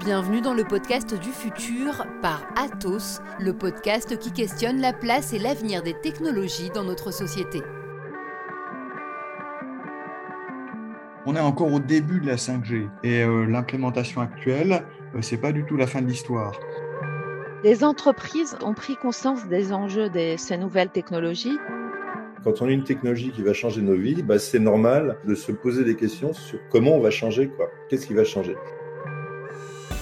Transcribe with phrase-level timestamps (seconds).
[0.00, 5.38] Bienvenue dans le podcast du futur par Atos, le podcast qui questionne la place et
[5.38, 7.60] l'avenir des technologies dans notre société.
[11.26, 15.52] On est encore au début de la 5G et euh, l'implémentation actuelle, euh, c'est pas
[15.52, 16.58] du tout la fin de l'histoire.
[17.62, 21.58] Les entreprises ont pris conscience des enjeux de ces nouvelles technologies.
[22.42, 25.52] Quand on a une technologie qui va changer nos vies, bah, c'est normal de se
[25.52, 27.66] poser des questions sur comment on va changer, quoi.
[27.90, 28.56] Qu'est-ce qui va changer?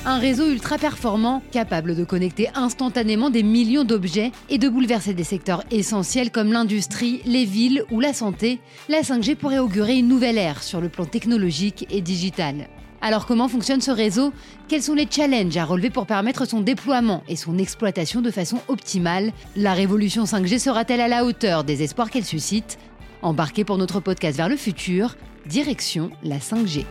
[0.04, 5.24] Un réseau ultra performant, capable de connecter instantanément des millions d'objets et de bouleverser des
[5.24, 10.38] secteurs essentiels comme l'industrie, les villes ou la santé, la 5G pourrait augurer une nouvelle
[10.38, 12.68] ère sur le plan technologique et digital.
[13.00, 14.32] Alors comment fonctionne ce réseau?
[14.66, 18.58] Quels sont les challenges à relever pour permettre son déploiement et son exploitation de façon
[18.68, 19.32] optimale?
[19.56, 22.78] La révolution 5G sera-t-elle à la hauteur des espoirs qu'elle suscite?
[23.22, 26.84] Embarquez pour notre podcast vers le futur, direction la 5G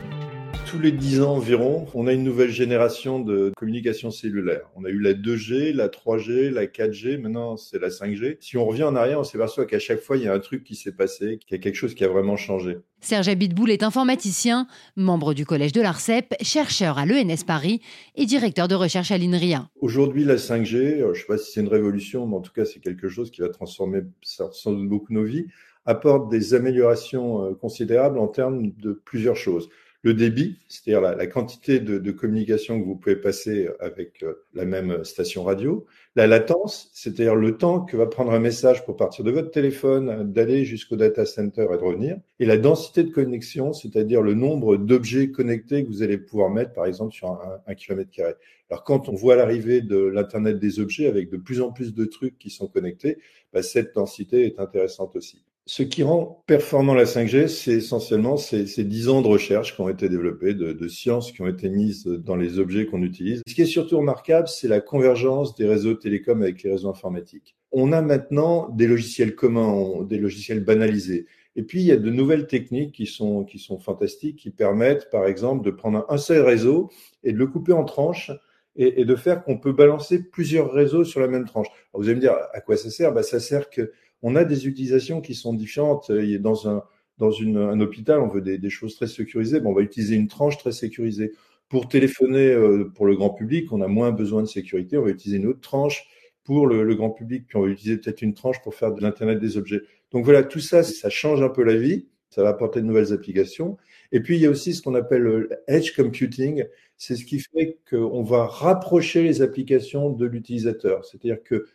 [0.68, 4.70] tous les 10 ans environ, on a une nouvelle génération de communication cellulaire.
[4.76, 8.36] On a eu la 2G, la 3G, la 4G, maintenant c'est la 5G.
[8.42, 10.66] Si on revient en arrière, on s'aperçoit qu'à chaque fois, il y a un truc
[10.66, 12.80] qui s'est passé, qu'il y a quelque chose qui a vraiment changé.
[13.00, 17.80] Serge Abitboul est informaticien, membre du collège de l'ARCEP, chercheur à l'ENS Paris
[18.16, 19.70] et directeur de recherche à l'INRIA.
[19.80, 22.52] Aujourd'hui, la 5G, euh, je ne sais pas si c'est une révolution, mais en tout
[22.52, 25.46] cas, c'est quelque chose qui va transformer sans doute beaucoup nos vies,
[25.86, 29.70] apporte des améliorations euh, considérables en termes de plusieurs choses
[30.08, 35.04] le débit, c'est-à-dire la, quantité de, communication que vous pouvez passer avec euh, la même
[35.04, 39.32] station radio, la latence, c'est-à-dire le temps que va prendre un message pour partir de
[39.32, 44.22] votre téléphone, d'aller jusqu'au data center et de revenir, et la densité de connexion, c'est-à-dire
[44.22, 48.36] le nombre d'objets connectés que vous allez pouvoir mettre, par exemple, sur un, kilomètre carré.
[48.70, 52.06] Alors, quand on voit l'arrivée de l'Internet des objets avec de plus en plus de
[52.06, 53.18] trucs qui sont connectés,
[53.52, 55.44] bah, cette densité est intéressante aussi.
[55.70, 59.82] Ce qui rend performant la 5G, c'est essentiellement ces, ces 10 ans de recherche qui
[59.82, 63.42] ont été développés, de, de sciences qui ont été mises dans les objets qu'on utilise.
[63.46, 67.58] Ce qui est surtout remarquable, c'est la convergence des réseaux télécoms avec les réseaux informatiques.
[67.74, 71.26] On a maintenant des logiciels communs, des logiciels banalisés.
[71.58, 75.10] Et puis, il y a de nouvelles techniques qui sont, qui sont fantastiques, qui permettent,
[75.10, 76.90] par exemple, de prendre un seul réseau
[77.26, 78.32] et de le couper en tranches
[78.78, 81.68] et, de faire qu'on peut balancer plusieurs réseaux sur la même tranche.
[81.68, 83.12] Alors, vous allez me dire, à quoi ça sert?
[83.12, 83.92] Bah, Ça sert que
[84.22, 86.12] on a des utilisations qui sont différentes.
[86.12, 89.60] Dans un, hôpital, on veut des, choses très sécurisées.
[89.60, 91.34] Bon, on va utiliser une tranche très sécurisée.
[91.70, 94.98] Pour téléphoner euh, pour le grand public, on a moins besoin de sécurité.
[94.98, 96.08] On va utiliser une autre tranche
[96.46, 99.38] pour le, grand public, puis on va utiliser peut-être une tranche pour faire de l'Internet
[99.38, 99.82] des objets.
[100.12, 102.08] Donc voilà, tout ça, ça change un peu la vie.
[102.30, 103.78] Ça va apporter de nouvelles applications.
[104.12, 106.64] Et puis, il y a aussi ce qu'on appelle le edge computing.
[106.98, 111.04] C'est ce qui fait qu'on va rapprocher les applications de l'utilisateur.
[111.06, 111.66] C'est-à-dire que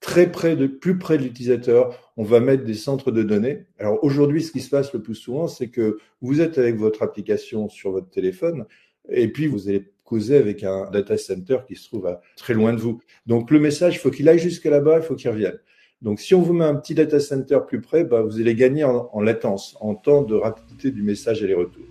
[0.00, 3.66] très près de, plus près de l'utilisateur, on va mettre des centres de données.
[3.78, 7.02] Alors aujourd'hui, ce qui se passe le plus souvent, c'est que vous êtes avec votre
[7.02, 8.66] application sur votre téléphone
[9.08, 12.72] et puis vous allez causer avec un data center qui se trouve à très loin
[12.72, 13.00] de vous.
[13.26, 15.58] Donc le message, il faut qu'il aille jusqu'à là-bas, il faut qu'il revienne.
[16.02, 18.84] Donc si on vous met un petit data center plus près, bah, vous allez gagner
[18.84, 21.86] en, en latence, en temps de rapidité du message et les retours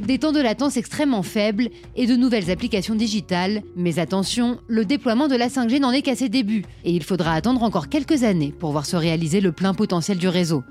[0.00, 3.62] des temps de latence extrêmement faibles et de nouvelles applications digitales.
[3.76, 7.32] Mais attention, le déploiement de la 5G n'en est qu'à ses débuts et il faudra
[7.32, 10.62] attendre encore quelques années pour voir se réaliser le plein potentiel du réseau.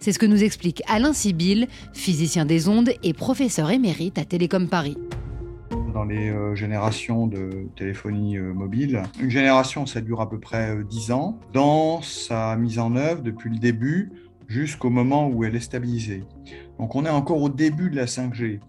[0.00, 4.68] C'est ce que nous explique Alain Sibyl, physicien des ondes et professeur émérite à Télécom
[4.68, 4.96] Paris
[5.92, 9.02] dans les euh, générations de téléphonie euh, mobile.
[9.20, 11.38] Une génération, ça dure à peu près 10 euh, ans.
[11.52, 14.10] Dans sa mise en œuvre, depuis le début,
[14.52, 16.24] jusqu'au moment où elle est stabilisée.
[16.78, 18.60] Donc on est encore au début de la 5G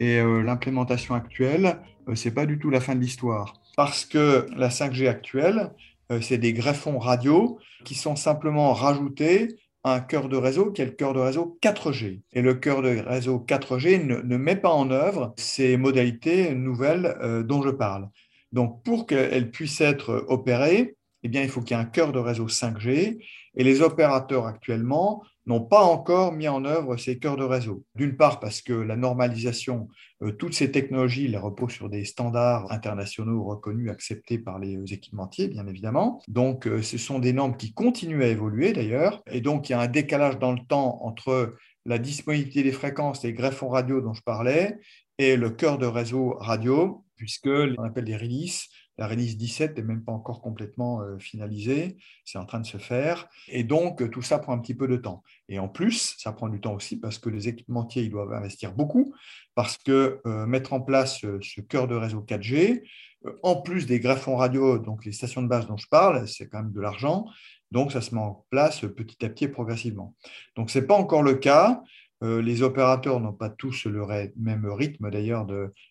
[0.00, 4.46] et euh, l'implémentation actuelle, euh, c'est pas du tout la fin de l'histoire parce que
[4.56, 5.72] la 5G actuelle,
[6.10, 10.80] euh, c'est des greffons radio qui sont simplement rajoutés à un cœur de réseau qui
[10.80, 12.22] est le cœur de réseau 4G.
[12.32, 17.44] Et le cœur de réseau 4G ne, ne met pas en œuvre ces modalités nouvelles
[17.44, 18.08] dont je parle.
[18.52, 22.12] Donc pour qu'elles puissent être opérées, eh bien, il faut qu'il y ait un cœur
[22.12, 23.18] de réseau 5G
[23.56, 27.82] et les opérateurs actuellement n'ont pas encore mis en œuvre ces cœurs de réseau.
[27.96, 29.88] D'une part parce que la normalisation,
[30.22, 35.48] euh, toutes ces technologies, les reposent sur des standards internationaux reconnus, acceptés par les équipementiers,
[35.48, 36.22] bien évidemment.
[36.28, 39.20] Donc, euh, ce sont des normes qui continuent à évoluer d'ailleurs.
[39.28, 41.56] Et donc, il y a un décalage dans le temps entre
[41.86, 44.78] la disponibilité des fréquences, les greffons radio dont je parlais,
[45.18, 48.68] et le cœur de réseau radio, puisque on appelle des releases
[48.98, 52.78] la release 17 n'est même pas encore complètement euh, finalisée, c'est en train de se
[52.78, 53.28] faire.
[53.48, 55.22] Et donc, tout ça prend un petit peu de temps.
[55.48, 58.72] Et en plus, ça prend du temps aussi parce que les équipementiers, ils doivent investir
[58.72, 59.14] beaucoup,
[59.54, 62.82] parce que euh, mettre en place euh, ce cœur de réseau 4G,
[63.42, 66.62] en plus des greffons radio, donc les stations de base dont je parle, c'est quand
[66.62, 67.26] même de l'argent.
[67.72, 70.14] Donc, ça se met en place petit à petit et progressivement.
[70.54, 71.82] Donc, ce n'est pas encore le cas.
[72.22, 74.04] Les opérateurs n'ont pas tous le
[74.36, 75.46] même rythme d'ailleurs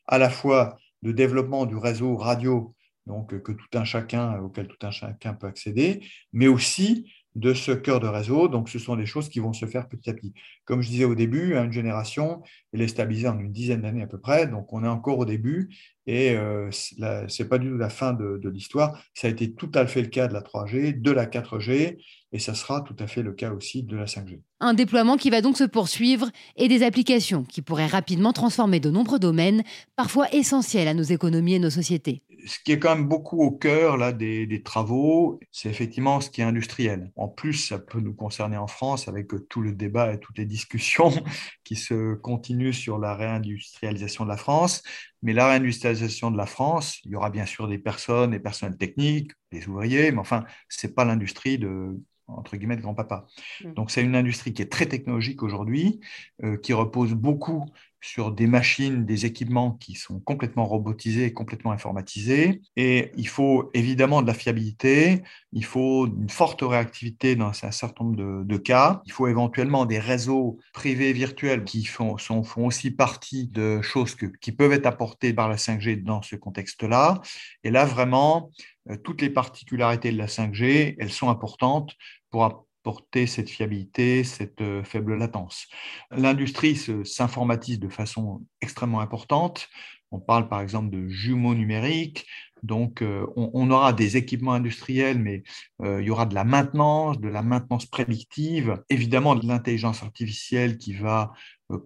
[0.08, 2.76] à la fois de développement du réseau radio,
[3.06, 7.72] donc que tout un chacun, auquel tout un chacun peut accéder, mais aussi de ce
[7.72, 8.48] cœur de réseau.
[8.48, 10.34] Donc, ce sont des choses qui vont se faire petit à petit.
[10.64, 12.42] Comme je disais au début, une génération,
[12.74, 14.48] elle est stabilisée en une dizaine d'années à peu près.
[14.48, 15.70] Donc, on est encore au début
[16.08, 19.02] et euh, ce n'est pas du tout la fin de, de l'histoire.
[19.14, 21.98] Ça a été tout à fait le cas de la 3G, de la 4G
[22.32, 24.42] et ça sera tout à fait le cas aussi de la 5G.
[24.60, 28.90] Un déploiement qui va donc se poursuivre et des applications qui pourraient rapidement transformer de
[28.90, 29.64] nombreux domaines,
[29.96, 33.52] parfois essentiels à nos économies et nos sociétés ce qui est quand même beaucoup au
[33.52, 37.12] cœur là, des, travaux, c'est effectivement ce qui est industriel.
[37.16, 40.46] En plus, ça peut nous concerner en France avec tout le débat et toutes les
[40.46, 41.12] discussions
[41.64, 44.84] qui se continuent sur la réindustrialisation de la France.
[45.22, 48.78] Mais la réindustrialisation de la France, il y aura bien sûr des personnes, des personnels
[48.78, 53.26] techniques, des ouvriers, mais enfin, ce n'est pas l'industrie de, entre guillemets, de grand-papa.
[53.64, 53.74] Mmh.
[53.74, 56.00] Donc, c'est une industrie qui est très technologique aujourd'hui,
[56.44, 57.66] euh, qui repose beaucoup
[58.06, 62.62] sur des machines, des équipements qui sont complètement robotisés complètement informatisés.
[62.76, 65.24] Et il faut évidemment de la fiabilité,
[65.54, 69.02] il faut une forte réactivité dans un certain nombre de, cas.
[69.06, 74.16] Il faut éventuellement des réseaux privés virtuels qui font, sont, font aussi partie de choses
[74.40, 77.22] qui peuvent être apportées par la 5G dans ce contexte-là.
[77.64, 78.52] Et là, vraiment,
[78.92, 81.96] euh, toutes les particularités de la 5G, elles sont importantes
[82.30, 82.44] pour
[82.86, 85.68] porter cette fiabilité, cette euh, faible latence.
[86.12, 89.68] L'industrie s'informatise de façon extrêmement importante.
[90.12, 92.28] On parle par exemple de jumeaux numériques.
[92.62, 95.44] Donc, euh, on, aura des équipements industriels, mais
[95.82, 100.78] euh, il y aura de la maintenance, de la maintenance prédictive, évidemment de l'intelligence artificielle
[100.78, 101.34] qui va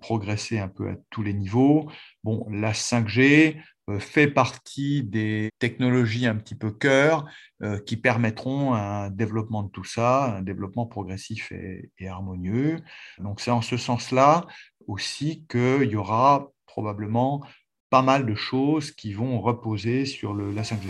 [0.01, 1.89] progresser un peu à tous les niveaux.
[2.23, 3.61] Bon, la 5G, euh,
[3.97, 7.25] fait partie des technologies un petit peu cœur
[7.63, 12.77] euh, qui permettront un développement de tout ça, un développement progressif et, harmonieux.
[13.17, 14.45] Donc c'est en ce sens-là
[14.87, 17.43] aussi qu'il y aura probablement
[17.89, 20.89] pas mal de choses qui vont reposer sur le, la 5G.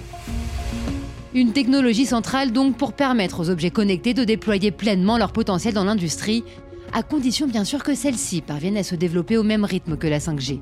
[1.34, 5.84] Une technologie centrale donc pour permettre aux objets connectés de déployer pleinement leur potentiel dans
[5.84, 6.44] l'industrie,
[6.92, 10.18] à condition bien sûr que celle-ci parvienne à se développer au même rythme que la
[10.18, 10.60] 5G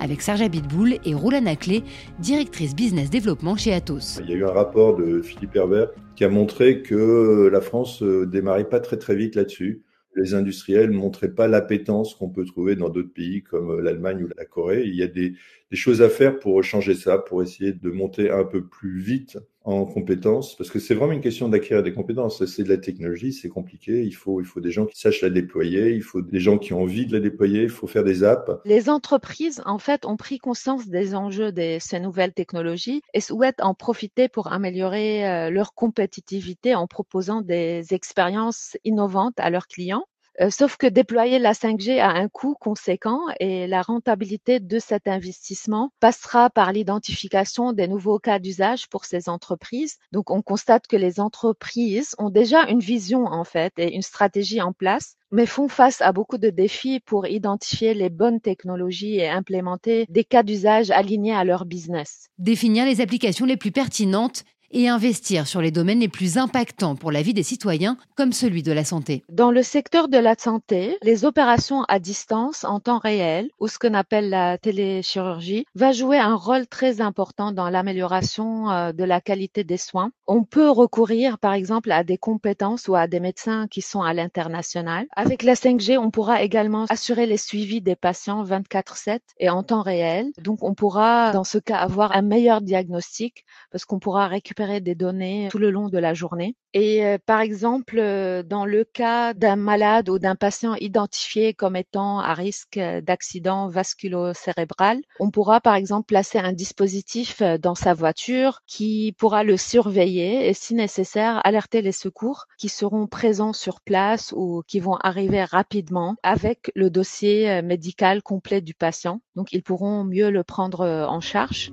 [0.00, 1.82] avec Serge Abitboul et Roulana Clé,
[2.18, 4.20] directrice business développement chez Atos.
[4.22, 8.02] Il y a eu un rapport de Philippe Herbert qui a montré que la France
[8.02, 9.82] euh, démarrait pas très très vite là-dessus.
[10.16, 14.44] Les industriels montraient pas l'appétence qu'on peut trouver dans d'autres pays comme l'Allemagne ou la
[14.44, 14.82] Corée.
[14.84, 15.34] Il y a des
[15.72, 19.84] choses à faire pour changer ça, pour essayer de monter un peu plus vite en
[19.84, 22.44] compétences, parce que c'est vraiment une question d'acquérir des compétences.
[22.46, 24.02] C'est de la technologie, c'est compliqué.
[24.02, 26.72] Il faut, il faut des gens qui sachent la déployer, il faut des gens qui
[26.72, 28.50] ont envie de la déployer, il faut faire des apps.
[28.64, 33.62] Les entreprises, en fait, ont pris conscience des enjeux de ces nouvelles technologies et souhaitent
[33.62, 40.04] en profiter pour améliorer euh, leur compétitivité en proposant des expériences innovantes à leurs clients.
[40.40, 45.08] Euh, sauf que déployer la 5G a un coût conséquent et la rentabilité de cet
[45.08, 49.96] investissement passera par l'identification des nouveaux cas d'usage pour ces entreprises.
[50.12, 54.60] Donc, on constate que les entreprises ont déjà une vision, en fait, et une stratégie
[54.60, 59.28] en place mais font face à beaucoup de défis pour identifier les bonnes technologies et
[59.28, 62.28] implémenter des cas d'usage alignés à leur business.
[62.38, 67.12] Définir les applications les plus pertinentes et investir sur les domaines les plus impactants pour
[67.12, 69.24] la vie des citoyens, comme celui de la santé.
[69.30, 73.78] Dans le secteur de la santé, les opérations à distance en temps réel, ou ce
[73.78, 79.20] qu'on appelle la téléchirurgie, va jouer un rôle très important dans l'amélioration euh, de la
[79.20, 80.10] qualité des soins.
[80.26, 84.12] On peut recourir, par exemple, à des compétences ou à des médecins qui sont à
[84.12, 85.06] l'international.
[85.16, 89.82] Avec la 5G, on pourra également assurer les suivis des patients 24/7 et en temps
[89.82, 90.26] réel.
[90.42, 94.94] Donc, on pourra, dans ce cas, avoir un meilleur diagnostic parce qu'on pourra récupérer des
[94.94, 96.56] données tout le long de la journée.
[96.74, 101.76] Et euh, par exemple, euh, dans le cas d'un malade ou d'un patient identifié comme
[101.76, 107.94] étant à risque euh, d'accident vasculo-cérébral, on pourra par exemple placer un dispositif dans sa
[107.94, 113.80] voiture qui pourra le surveiller et si nécessaire alerter les secours qui seront présents sur
[113.80, 119.20] place ou qui vont arriver rapidement avec le dossier médical complet du patient.
[119.36, 121.72] Donc ils pourront mieux le prendre en charge.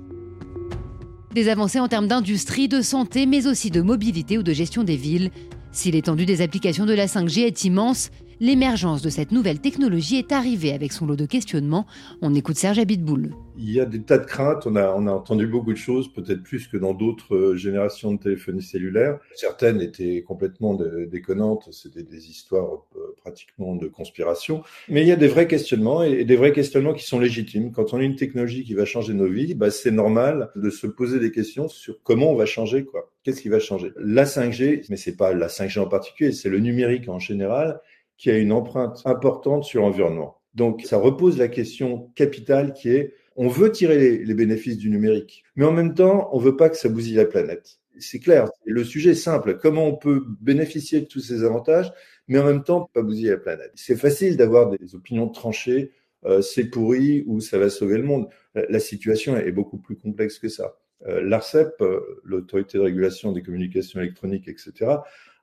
[1.36, 4.96] Des avancées en termes d'industrie, de santé, mais aussi de mobilité ou de gestion des
[4.96, 5.30] villes.
[5.70, 10.30] Si l'étendue des applications de la 5G est immense, L'émergence de cette nouvelle technologie est
[10.30, 11.86] arrivée avec son lot de questionnements.
[12.20, 13.30] On écoute Serge Abitboul.
[13.56, 14.66] Il y a des tas de craintes.
[14.66, 18.60] On a, entendu beaucoup de choses, peut-être plus que dans d'autres euh, générations de téléphonie
[18.60, 19.18] cellulaire.
[19.34, 20.78] Certaines étaient complètement
[21.10, 21.70] déconnantes.
[21.72, 24.62] C'était des histoires euh, pratiquement de conspiration.
[24.90, 27.72] Mais il y a des vrais questionnements et des vrais questionnements qui sont légitimes.
[27.72, 30.86] Quand on a une technologie qui va changer nos vies, bah, c'est normal de se
[30.86, 33.10] poser des questions sur comment on va changer, quoi.
[33.22, 33.92] Qu'est-ce qui va changer?
[33.96, 37.80] La 5G, mais c'est pas la 5G en particulier, c'est le numérique en général
[38.16, 40.40] qui a une empreinte importante sur l'environnement.
[40.54, 45.44] Donc, ça repose la question capitale qui est On veut tirer les, bénéfices du numérique,
[45.54, 47.78] mais en même temps, on veut pas que ça bousille la planète.
[47.98, 49.58] C'est clair, le sujet est simple.
[49.58, 51.92] Comment on peut bénéficier de tous ces avantages,
[52.28, 53.72] mais en même temps pas bousiller la planète?
[53.74, 55.92] C'est facile d'avoir des opinions tranchées,
[56.24, 58.28] euh, c'est pourri ou ça va sauver le monde.
[58.54, 60.76] La, situation est beaucoup plus complexe que ça.
[61.06, 64.72] Euh, L'ARCEP, euh, l'autorité de régulation des communications électroniques, etc.,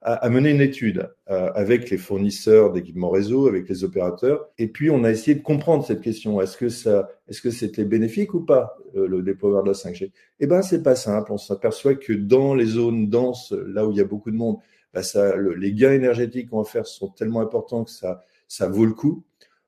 [0.04, 4.90] a, mené une étude euh, avec les fournisseurs d'équipements réseau, avec les opérateurs, et puis
[4.90, 6.42] on a essayé de comprendre cette question.
[6.42, 10.12] Est-ce que ça, est-ce que c'était bénéfique ou pas euh, le déploiement de la 5G
[10.40, 11.32] Eh ben, c'est pas simple.
[11.32, 14.58] On s'aperçoit que dans les zones denses, là où il y a beaucoup de monde,
[14.94, 18.86] bah ça, les gains énergétiques qu'on va faire sont tellement importants que ça, ça vaut
[18.86, 19.24] le coup.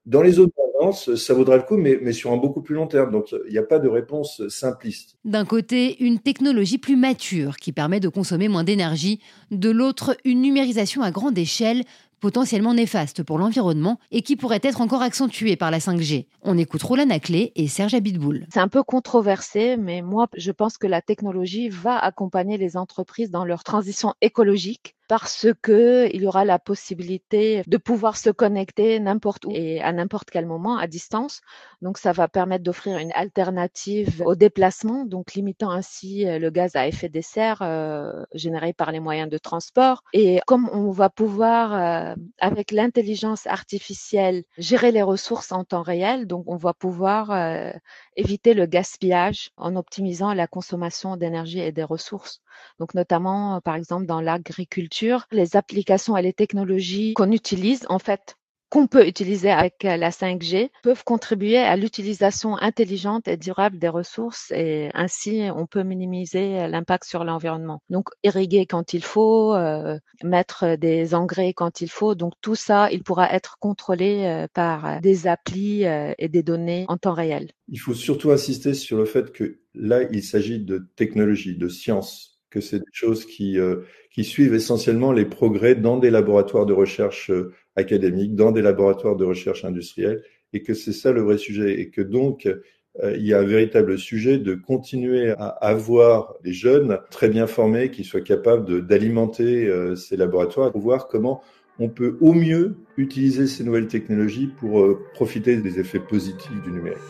[0.06, 0.54] Dans les autres
[0.92, 3.12] ça vaudra le coup, mais, mais sur un beaucoup plus long terme.
[3.12, 5.18] Donc, il n'y a pas de réponse simpliste.
[5.26, 9.20] D'un côté, une technologie plus mature qui permet de consommer moins d'énergie.
[9.52, 11.84] De l'autre, une numérisation à grande échelle
[12.20, 16.26] potentiellement néfaste pour l'environnement et qui pourrait être encore accentuée par la 5G.
[16.42, 18.48] On écoute Roland Aclé et Serge Abitboul.
[18.52, 23.30] C'est un peu controversé, mais moi, je pense que la technologie va accompagner les entreprises
[23.30, 29.00] dans leur transition écologique parce que il y aura la possibilité de pouvoir se connecter
[29.00, 31.42] n'importe où et à n'importe quel moment à distance.
[31.82, 36.76] Donc ça va permettre d'offrir une alternative au déplacement, donc limitant ainsi euh, le gaz
[36.76, 40.04] à effet de serre euh, généré par les moyens de transport.
[40.14, 46.28] Et comme on va pouvoir euh, avec l'intelligence artificielle gérer les ressources en temps réel,
[46.28, 47.72] donc on va pouvoir euh,
[48.16, 52.42] éviter le gaspillage en optimisant la consommation d'énergie et des ressources.
[52.80, 58.38] Donc notamment, par exemple, dans l'agriculture, les applications et les technologies qu'on utilise, en fait,
[58.76, 63.88] qu'on peut utiliser avec euh, la 5G peuvent contribuer à l'utilisation intelligente et durable des
[63.88, 67.82] ressources et ainsi on peut minimiser euh, l'impact sur l'environnement.
[67.90, 72.16] Donc irriguer quand il faut, euh, mettre des engrais quand il faut.
[72.16, 77.14] Donc tout ça, il pourra être contrôlé par des applis et des données en temps
[77.14, 77.52] réel.
[77.70, 82.35] Il faut surtout insister sur le fait que là, il s'agit de technologie, de science
[82.56, 83.82] que c'est des choses qui, euh,
[84.12, 89.18] qui suivent essentiellement les progrès dans des laboratoires de recherche euh, académiques, dans des laboratoires
[89.18, 93.28] de recherche industrielle, et que c'est ça le vrai sujet, et que donc euh, il
[93.28, 98.06] y a un véritable sujet de continuer à avoir des jeunes très bien formés qui
[98.06, 101.42] soient capables d'alimenter ces laboratoires pour voir comment
[101.78, 107.02] on peut au mieux utiliser ces nouvelles technologies pour profiter des effets positifs du numérique.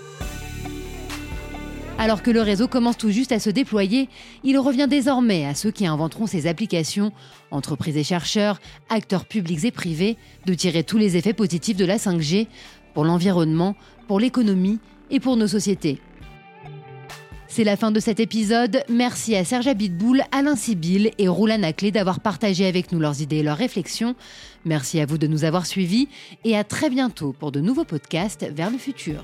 [1.98, 4.10] Alors que le réseau commence tout juste à se déployer,
[4.44, 7.14] il revient désormais à ceux qui inventeront ces applications,
[7.52, 8.60] entreprises et chercheurs,
[8.90, 12.48] acteurs publics et privés, de tirer tous les effets positifs de la 5G
[12.94, 13.76] pour l'environnement,
[14.08, 16.02] pour l'économie et pour nos sociétés.
[17.48, 18.84] C'est la fin de cet épisode.
[18.90, 23.38] Merci à Serge Abitboul, Alain Sibyl et Roland Aclé d'avoir partagé avec nous leurs idées
[23.38, 24.16] et leurs réflexions.
[24.66, 26.10] Merci à vous de nous avoir suivis
[26.44, 29.24] et à très bientôt pour de nouveaux podcasts vers le futur.